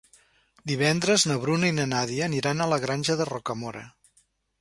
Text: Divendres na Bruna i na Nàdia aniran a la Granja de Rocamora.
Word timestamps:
Divendres 0.69 1.25
na 1.31 1.35
Bruna 1.43 1.69
i 1.73 1.75
na 1.79 1.85
Nàdia 1.91 2.23
aniran 2.29 2.65
a 2.65 2.67
la 2.73 2.79
Granja 2.87 3.17
de 3.21 3.29
Rocamora. 3.31 3.85